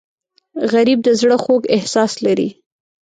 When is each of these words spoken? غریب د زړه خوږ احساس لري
غریب 0.71 0.99
د 1.03 1.09
زړه 1.19 1.37
خوږ 1.43 1.63
احساس 1.75 2.11
لري 2.25 2.49